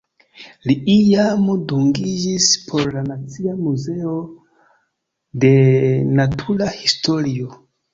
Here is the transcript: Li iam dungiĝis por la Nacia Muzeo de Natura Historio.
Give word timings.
Li 0.69 0.75
iam 0.93 1.43
dungiĝis 1.73 2.49
por 2.71 2.91
la 2.97 3.05
Nacia 3.11 3.55
Muzeo 3.61 4.17
de 5.47 5.57
Natura 6.21 6.77
Historio. 6.83 7.59